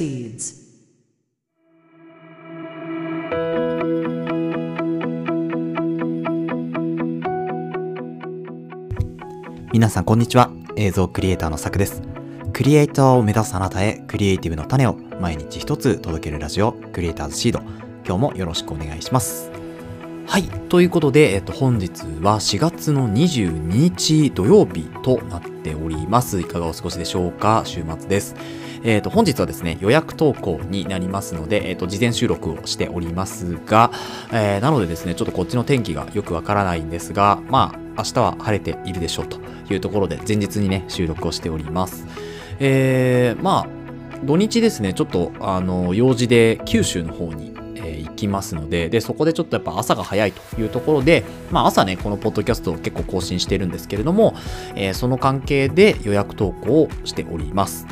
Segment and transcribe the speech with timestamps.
[0.00, 0.60] proceeds.
[9.72, 12.02] 皆さんこんにちは映像クリエイターのさくです
[12.52, 17.60] クリエイターを目指すあなたへクリエイティブの種を毎日一つ届けるラジオクリエイターズシード
[18.04, 19.50] 今日もよろしくお願いします
[20.26, 28.34] はいということで、えっと、本日は4月の22日土曜日となっておりますいかがお過ごしでしょうか週末です
[28.82, 33.90] えっ、と、本日はですね、予約投稿になりますので、えっ、と、事前収録をしておりますが、
[34.32, 39.38] えーなのでですね、ちょっとこっちの天気がよくわからないんですが、まあ、明日は晴れているでしょうと
[39.70, 42.06] いうところで、前日にね、収録をしております。
[42.58, 43.66] えー、まあ、
[44.24, 47.50] 土日ですね、ちょっと、あの、用事で九州の方に、
[47.80, 54.34] 行きますので、で、そこでちょっとやっぱ朝が早いというところで、まあ朝ね、このポッドキャストを結構更新してるんですけれども、
[54.74, 57.86] えーその関係で予約投稿をしております。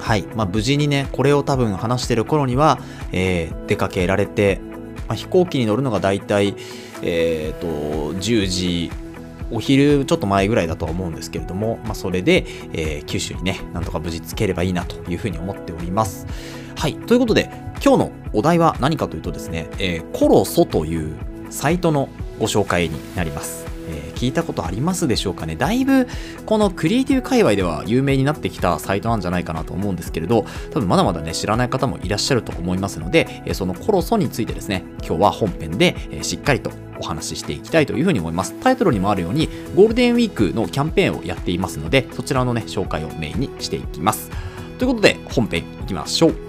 [0.00, 0.22] はい。
[0.34, 2.78] まあ無事にね、これを多分話してる頃には、
[3.12, 4.60] えー出かけられて、
[5.08, 6.54] まあ、飛行機に乗るのが大体、
[7.02, 7.66] えっ、と、
[8.14, 8.90] 10時、
[9.50, 16.26] お昼ちょっと前ぐらいだとは思うんですけれども、まあ、それで、えー九州にね、なんとか無事つければいいなというふうに思っております。
[16.76, 16.94] はい。
[16.94, 17.50] ということで、
[17.84, 21.14] 今日のお題は何かというとですね、えーコロソという
[21.50, 23.67] サイトのご紹介になります。
[24.18, 25.54] 聞いたことありますでしょうかね。
[25.54, 26.08] だいぶ
[26.44, 38.54] このクリエイティブ界隈では有名になってきたサイトなんじゃないかなと思うんですけれど多分まだまだね知らない方もいらっしゃると思いますので、えそのコロソについてですね今日は本編で、えしっかりとお話ししていきたいというふうに思います。
[38.60, 44.30] タイトルにもあるようにゴールデンウィークのキャンペーンをやっていますのでそちらのね紹介をメインにしていきます。
[44.78, 46.47] ということで本編いきましょう。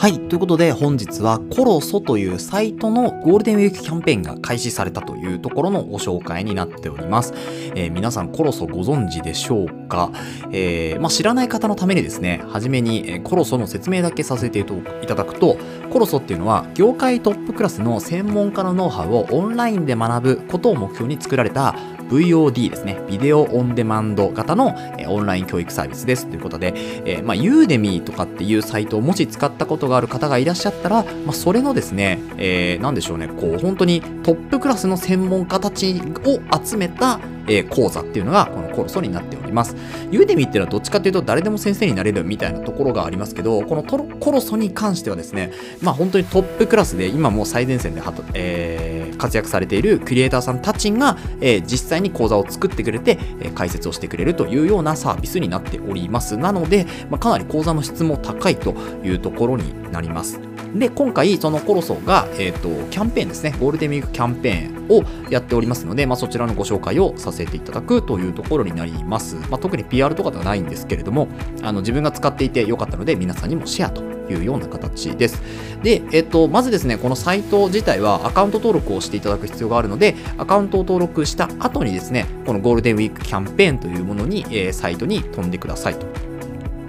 [0.00, 0.18] はい。
[0.18, 7.34] ということで、本日はコロソというサイトのゴールデンウィークキャンペーンが開始されたというところのご紹介になっております。
[7.74, 10.10] えー皆さんコロソご存知でしょうか、
[10.52, 14.64] えーまあ、知らない方のためにですね、はじめに、コロソの説明だけさせてい
[15.06, 15.58] ただくと、
[15.90, 21.74] コロソっていうのは業界トップクラスの専門家のノウハウをオンラインで学ぶことを目標に作られた
[22.10, 22.98] VOD ですね。
[23.08, 26.26] ビデオオンデマンド型の、えオンライン教育サービスです。
[26.26, 26.74] ということで、
[27.04, 39.76] えーまあ、ユーデミーとかっていうサイトをもし使ったことがある方がいらっしゃったら、まあ、それのですね、えーなんでしょうね、こう、本当にトップクラスの専門家たちを集めた、え講座っていうのが、このコロソになっております。
[40.10, 48.02] ユーデミーっていうのはどっちかっていうと誰でも先生になれるみたいなところがありますけど、このトロコロソに関してはですね、まあ本当にトップクラスで今もう最前線で、
[48.34, 56.36] えー活躍されているクリエイターさんたちが、えー実際に講座を作ってくれて、え解説をしてくれるというようなサービスになっております。
[56.36, 58.74] なので、まあ、かなり講座の質も高いと
[59.04, 60.49] いうところになります。
[60.74, 69.34] で、今回、そのコロソが、えっ、と、キャンペーンですね、ゴールデンウィークキャンペーンをやっておりますので、まあ、そちらのご紹介をさせていただくというところになります。
[69.50, 71.28] まあ、特に PR とかではないんですけれども、
[71.62, 75.42] あの、自分が使っていてよかったので、皆さんにもシェアというような形です。
[75.82, 86.06] で、えっ、と、まずですね、このサイト自体はアカウント登録をしていただく必要があるので、アカウントを登録した後にですね、このゴールデンウィークキャンペーンというものに、えーサイトに飛んでくださいと。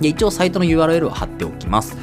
[0.00, 1.96] で、一応サイトの URL を貼っておきます。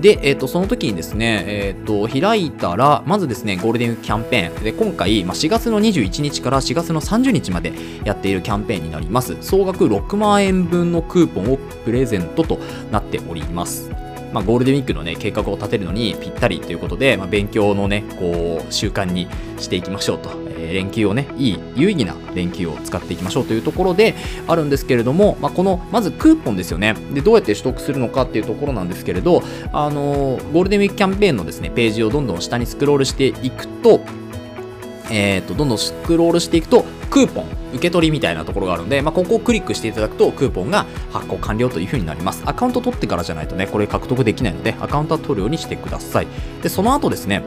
[0.00, 4.64] で、えっ、と、その時にですね、えっ、と、開いたら、まずですね、ゴールデンウィークキャンペーン。
[4.64, 7.72] で、今回、まあ、4月の21日から4月の30日まで
[8.04, 9.36] やっているキャンペーンになります。
[9.40, 12.58] 総額6万円分のクーポンをプレゼントと
[12.90, 13.90] なっております。
[14.34, 19.28] まあ、ゴールデンウィークのね、計画を立てるのにぴったりということで、まあ、勉強のね、こう、習慣に
[19.58, 20.30] していきましょうと。
[20.58, 24.14] えー連休をね、いい、有意義な連休を使っていきましょうというところで
[24.48, 26.94] あるんですけれども、まあ、この、まずクーポンですよね。
[27.12, 29.42] で、どうやって取得するのかっていうところなんですけれど、
[29.72, 34.00] あのーゴールデンウィークキャンペーンのですね、ページをどんどん下にスクロールしていくと、
[35.10, 42.42] えー、とどんどんスクロールしていくとクーポン受け取りみたいなところがあるので、まあ、ここをクリックしていただくとクーポンが発行完了という風になります。
[42.46, 46.26] アカウント取ってからじゃないとねこれ獲得できないのでアカウントは取るようにしてください。
[46.62, 47.42] でその後ですね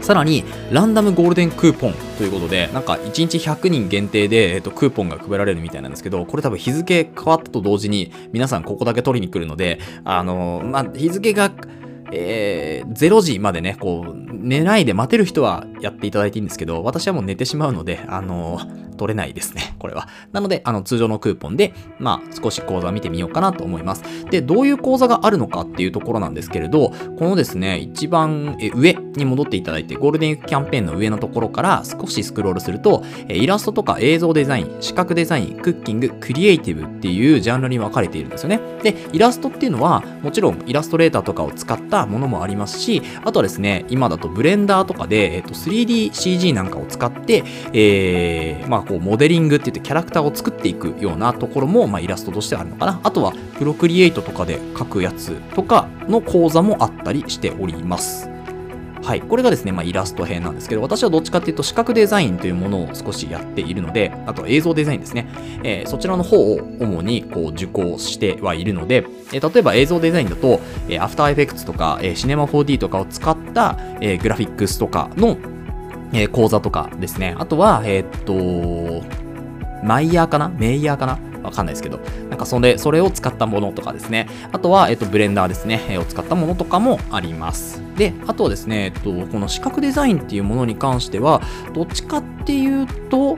[0.00, 11.52] さらにランダムゴールデンクーポンということでなんか1日100人限定で、えー、とクーポンが配られるみたいなんですけどこれ多分日付変わったと同時に皆さんここだけ取りに来るのであのーまあ日付が
[12.12, 20.08] えー、0時までね、こう、寝ないで待てる人はやっていただいていいんですけど、私はもう寝てしまうので、あのー取れないですね、これは。
[20.32, 24.02] なので、あの、通常のクーポンで、まあ、少し講座を見てみようかなと思います。
[24.30, 38.60] で、どういう講座があるのかっていうところなんですけれど、このですね、一番上に戻っていただいて、ゴールデンウィークキャンペーンの上のところから少しスクロールすると、イラストとか映像デザイン、視覚デザイン、クッキング、クリエイティブっていうジャンルに分かれているんですよね。
[38.82, 53.00] で、イラストっていうのは、もちろんイラストレーターとかを使ったたものもありますし、あとはですね、今だとブレンダーとかで、えっと、3DCG なんかを使って、えー、まあ、こう、モデリングって言ってキャラクターを作っていくようなところも、まあ、イラストとしてあるのかな。
[53.02, 58.37] あとは、プロクリエイトとかで書くやつとかの講座もあったりしております。
[59.08, 65.26] はい、これがですね、まあ、イラスト編なんですけど、私はどっちかっていうと視覚デザインというものを少しやっているので、あと映像デザインですね、
[65.64, 70.60] えー、そちらの方を主にこう受講してはいるので、えー、例えば映像デザインだと、
[70.90, 75.38] えー、アフターエフェクツとか、えー、シネマ 4D とかを使った、えー、グラフィックスとかの、
[76.12, 79.06] えー、講座とかですね、あとは、えー、っと、
[79.86, 80.50] マイヤーかな？
[80.50, 81.18] メイヤーかな？
[81.48, 82.00] わかんないですけど、
[82.30, 84.28] なんかそれ、それを使ったものとかですね。
[84.52, 87.82] あとは、えっと、ブレンダーですね、え、を使ったものとかもあります。
[87.96, 91.42] で、あとはですね、えっと、この視覚デザインっていうものに関しては、
[91.74, 93.36] どっちかっていうと、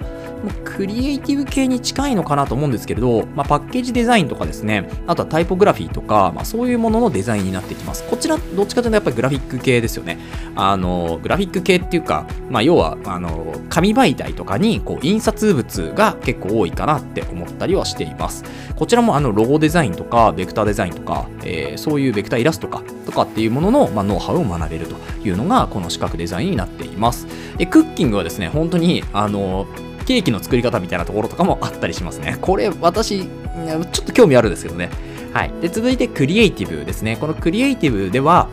[0.64, 8.04] クリエイティブ系に近いのかなと思うんですけれど、まあ、パッケージデザインとかですね、あとはタイポグラフィーとか、まあ、そういうもののデザインになってきます。
[8.08, 10.18] こちら、どっちかというとやっぱりグラフィック系ですよね。
[10.54, 18.44] あの、グラフィック系っていうか、まあ、要は、あの、紙媒体とかに、こう、印刷物が結構多いかなって思ったりはしています。
[18.76, 24.96] こちらも、あの、ロゴデザインとか、ベクターデザインとか、えー、そういうベクターイラストとか、とかっていうものの、まあ、ノウハウを学べると
[25.26, 27.26] いうのが、この視覚デザインになっています。
[27.58, 29.66] で、クッキングはですね、本当に、あの、
[30.06, 32.38] ケーキの作り方みたいなところとかもあったりしますね。
[32.40, 34.90] これ、私、ちょっと興味あるんですけどね。
[35.32, 35.52] はい。
[35.60, 37.16] で、続いて、クリエイティブですね。
[37.16, 38.48] このクリエイティブでは、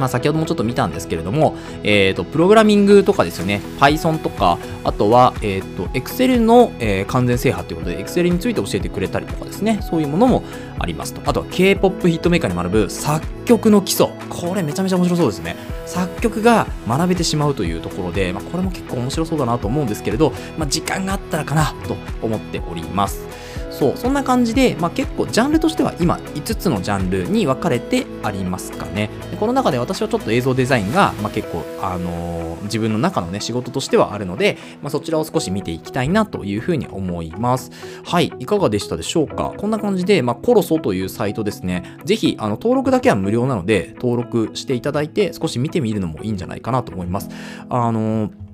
[0.00, 10.42] まあ、先ほどもちょっと見たんですけれども、え、ー、と、プログラミングとかですよね、Python とか、あとは、えっ、ー、と、Excel の、えー、完全制覇ということで、Excel について教えてくれたりとかですね、そういうものも
[10.78, 11.20] ありますと。
[11.24, 14.08] あとは、K-POP ヒットメーカーに学ぶ作曲の基礎。
[14.28, 15.56] これめちゃめちゃ面白そうですね。
[15.86, 23.26] 作曲が学べてしまうというところで、まあ、これも結構面白そうだなと思うんですけれど、まあ、時間があったらかなと思っております。
[23.80, 29.08] そう、そんな感じで、まあ、結構ジャンルとしては今5つのジャンルに分かれてありますかね。
[29.30, 37.70] でこの中で私はちょっと映像デザインが、まあ、結構、あのー、自分の中のね、仕事としてはあるので、まあ、そちらを少し見ていきたいなというふうに思います。
[38.04, 47.30] はい、いかがでしたでしょうかこんな感じで、まあ、コロソというサイトですね、ぜひ、あの、登録だけは無料なので、登録していただいて、少し見てみるのもいいんじゃないかなと思います。
[47.70, 48.49] あのー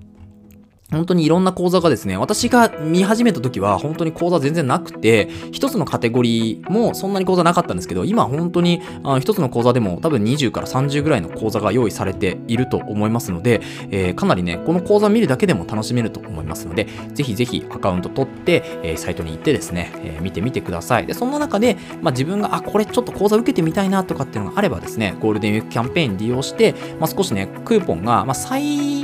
[0.93, 8.81] 本当にいろんな講座がですね、私が見始めた時は本当に講座全然なくて、一つのカテゴリーもそんなに講座なかったんですけど、今本当に
[9.21, 13.61] 一つの講座でも多分20から30ぐらいの講座が用意されていると思いますので、
[13.91, 21.07] えー、かなりね、この講座見るだけでも楽しめると思いますので、ぜひぜひアカウント取って、えー、サイトに行ってですね、えー、見てみてください。
[21.07, 28.96] で、そんな中で、まあ、自分が、あ、これちょっと講座受けてみたいなとかっていうのがあればですね、ゴールデンウィークキャンペーン利用して、まあ、少しね、クーポンが、まあ、最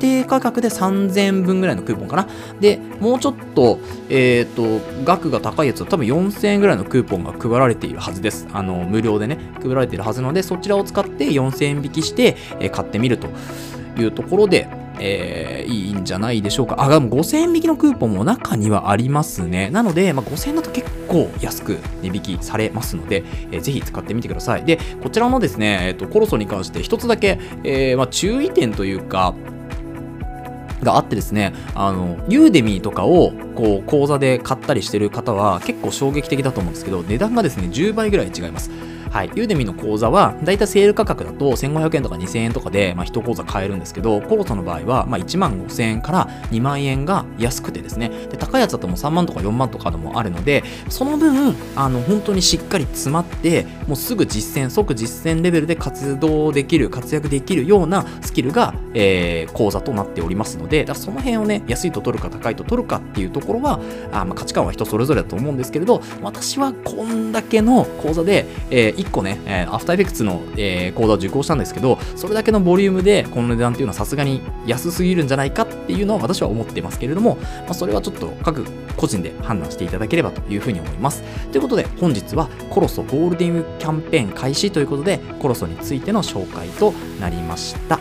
[0.00, 2.26] 定価格で3000円分ぐらいのクーポンかな。
[2.58, 8.48] で、もうちょっと、えっ、ー、と、額が高いやつは多分4000円ぐらいのクーポンが配られているはずです。
[8.52, 13.28] あの、無料でね、配られているはずなので、そちらを使って4000円引きして、えー、買ってみると
[13.98, 14.68] いうところで、
[15.00, 16.76] えー、いいんじゃないでしょうか。
[16.78, 19.70] あ、でも5000円引きのクーポンも中にはありますね。
[19.70, 24.64] なので、まあ、5000円だと結構安く値引きされますので、えー、ぜひ使ってみてください。
[24.64, 29.34] で、こちらのですね、え、ー、と、コロソに関して一つだけ、えー、まあ、注意点というか、
[30.82, 38.70] があってですね、あの、ユーデミーとかを、こう、講座で買ったりしてる方は結構衝撃的だと思うんですけど、値段がですね、10倍ぐらい違います。
[39.10, 39.30] はい。
[39.34, 63.80] ユーデミの講座は、だいたいセール価格だと1500円とか2000円とかで、まあ、1講座買えるんですけど、コロソの場合は、まあ、1万5000円から2万円が安くてですね、で高いやつだともう3万とか4万とかでもあるので、その分、あの、本当にしっかり詰まって、もうすぐ実践、即実践レベルで活動できる、活躍できるようなスキルが、えー、講座となっておりますので、だその辺をね、安いと取るか高いと取るかっていうところは、
[64.12, 78.64] あまあ、価値観は人それぞれだと思うんですけれど、私はこんだけの講座で、えー、1個ね、えー、アフターエフェクツの、えー、講座を受講したんですけど、それだけのボリュームでこの値段っていうのはさすがに安すぎるんじゃないかっていうのは私は思ってますけれども、まあ、それはちょっと各
[78.96, 81.22] 個人で判断していただければというふうに思います。
[81.50, 87.98] ということで、本日はコロソゴールデンウィークキャンペーン開始ということで、コロソについての紹介となりました。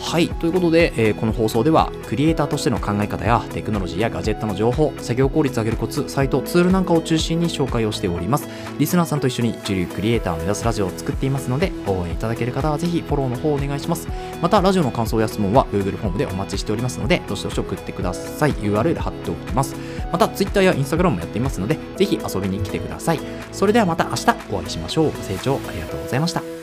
[0.00, 0.28] はい。
[0.28, 8.48] ということで、えーこの放送では、クリエイターとしての考え方や、テクノロジーやガジェットの情報、作業効率を上げるコツ、サイト、ツールなんかを中心に紹介をしております。
[8.78, 14.08] リスナーさんと一緒に一流クリエイターを目指すラジオを作っていますので、応援いただける方はぜひフォローの方をお願いします。
[14.40, 18.52] また、ラジオの感想や質問は Google フォームでお待ちしておりますので、どしどし送ってください。
[18.52, 19.74] URL 貼っておきます。
[20.12, 23.20] また、Twitter や Instagram もやっていますので、ぜひ遊びに来てください。
[23.52, 25.04] それではまた明日お会いしましょう。
[25.06, 26.57] ご清聴ありがとうございました。